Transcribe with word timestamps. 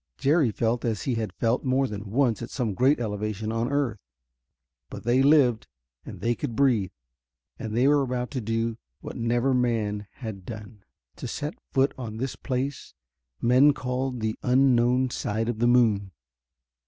Jerry 0.17 0.49
felt 0.49 0.83
as 0.83 1.03
he 1.03 1.13
had 1.13 1.31
felt 1.31 1.63
more 1.63 1.87
than 1.87 2.09
once 2.09 2.41
at 2.41 2.49
some 2.49 2.73
great 2.73 2.99
elevation 2.99 3.51
on 3.51 3.71
earth. 3.71 3.99
But 4.89 5.03
they 5.03 5.21
lived, 5.21 5.67
and 6.03 6.21
they 6.21 6.33
could 6.33 6.55
breathe, 6.55 6.89
and 7.59 7.77
they 7.77 7.87
were 7.87 8.01
about 8.01 8.31
to 8.31 8.41
do 8.41 8.79
what 9.01 9.15
never 9.15 9.53
man 9.53 10.07
had 10.13 10.43
done 10.43 10.83
to 11.17 11.27
set 11.27 11.59
foot 11.71 11.93
on 11.99 12.17
this 12.17 12.35
place 12.35 12.95
men 13.43 13.73
called 13.73 14.21
the 14.21 14.35
unknown 14.41 15.11
side 15.11 15.47
of 15.47 15.59
the 15.59 15.67
moon. 15.67 16.09